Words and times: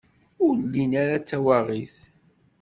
Ur 0.45 0.53
llin 0.65 0.91
ara 1.03 1.17
d 1.21 1.23
tawaɣit. 1.29 1.95